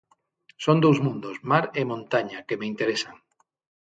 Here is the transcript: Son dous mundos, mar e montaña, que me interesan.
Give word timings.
Son 0.63 0.77
dous 0.85 0.99
mundos, 1.05 1.37
mar 1.51 1.65
e 1.79 1.83
montaña, 1.91 2.39
que 2.47 2.57
me 2.59 2.69
interesan. 2.73 3.15